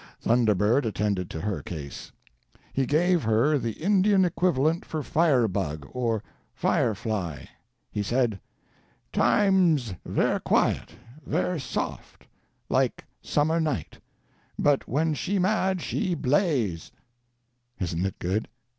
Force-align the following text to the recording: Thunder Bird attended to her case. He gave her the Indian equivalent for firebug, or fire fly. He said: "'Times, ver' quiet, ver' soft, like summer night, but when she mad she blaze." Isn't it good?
Thunder 0.19 0.55
Bird 0.55 0.83
attended 0.87 1.29
to 1.29 1.41
her 1.41 1.61
case. 1.61 2.11
He 2.73 2.87
gave 2.87 3.21
her 3.21 3.59
the 3.59 3.73
Indian 3.73 4.25
equivalent 4.25 4.83
for 4.83 5.03
firebug, 5.03 5.87
or 5.91 6.23
fire 6.55 6.95
fly. 6.95 7.47
He 7.91 8.01
said: 8.01 8.39
"'Times, 9.13 9.93
ver' 10.03 10.39
quiet, 10.39 10.95
ver' 11.23 11.59
soft, 11.59 12.25
like 12.67 13.05
summer 13.21 13.59
night, 13.59 13.99
but 14.57 14.87
when 14.87 15.13
she 15.13 15.37
mad 15.37 15.83
she 15.83 16.15
blaze." 16.15 16.91
Isn't 17.79 18.03
it 18.07 18.17
good? 18.17 18.47